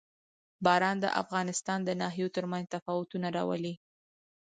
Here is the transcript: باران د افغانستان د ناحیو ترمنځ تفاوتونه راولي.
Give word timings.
باران 0.65 0.97
د 1.01 1.05
افغانستان 1.21 1.79
د 1.85 1.89
ناحیو 2.01 2.33
ترمنځ 2.35 2.65
تفاوتونه 2.75 3.27
راولي. 3.37 3.73